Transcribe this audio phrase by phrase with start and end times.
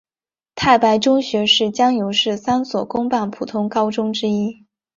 [0.55, 4.65] 太白中学是江油市三所公办普通高中之一。